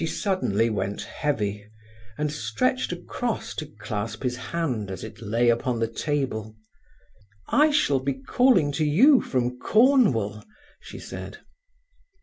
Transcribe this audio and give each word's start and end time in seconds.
She 0.01 0.07
suddenly 0.07 0.67
went 0.71 1.03
heavy, 1.03 1.69
and 2.17 2.31
stretched 2.31 2.91
across 2.91 3.53
to 3.53 3.67
clasp 3.67 4.23
his 4.23 4.35
hand 4.35 4.89
as 4.89 5.03
it 5.03 5.21
lay 5.21 5.49
upon 5.49 5.77
the 5.79 5.87
table. 5.87 6.55
"I 7.49 7.69
shall 7.69 7.99
be 7.99 8.15
calling 8.15 8.71
to 8.71 8.83
you 8.83 9.21
from 9.21 9.59
Cornwall," 9.59 10.43
she 10.79 10.97
said. 10.97 11.37